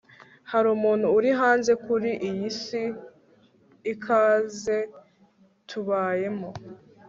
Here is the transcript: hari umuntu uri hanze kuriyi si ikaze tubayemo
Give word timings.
hari 0.51 0.67
umuntu 0.77 1.05
uri 1.17 1.29
hanze 1.41 1.71
kuriyi 1.83 2.47
si 2.61 2.83
ikaze 3.93 4.77
tubayemo 5.69 6.49